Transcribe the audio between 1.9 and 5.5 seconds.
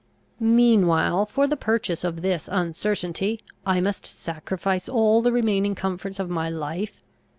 of this uncertainty, I must sacrifice all the